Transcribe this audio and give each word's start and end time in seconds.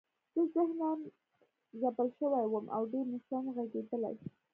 زه 0.33 0.41
ذهناً 0.53 0.89
ځپل 1.81 2.09
شوی 2.17 2.45
وم 2.47 2.65
او 2.75 2.83
ډېر 2.91 3.05
نشوم 3.13 3.45
غږېدلی 3.55 4.15